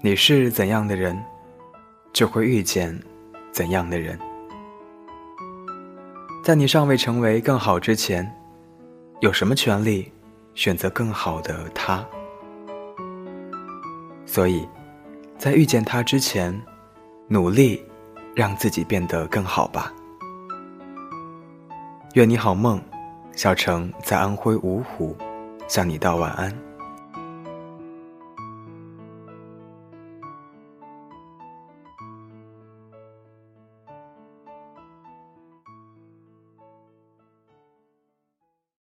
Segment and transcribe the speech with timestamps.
[0.00, 1.20] 你是怎样的人
[2.12, 2.98] 就会遇见
[3.50, 4.18] 怎样的人。
[6.44, 8.30] 在你尚未成为更好之前
[9.20, 10.12] 有什么权利
[10.54, 12.06] 选择更好的他？
[14.26, 14.68] 所以
[15.38, 16.54] 在遇见他之前
[17.28, 17.82] 努力
[18.34, 19.92] 让自己变得更好吧。
[22.14, 22.80] 愿你好梦
[23.32, 25.16] 小城在安徽芜湖
[25.66, 26.56] 向你道晚安。